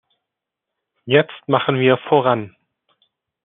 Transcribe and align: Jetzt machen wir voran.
Jetzt 1.05 1.47
machen 1.47 1.79
wir 1.79 1.95
voran. 2.09 2.55